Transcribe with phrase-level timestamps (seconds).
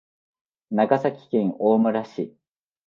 [0.71, 2.35] 長崎県大村市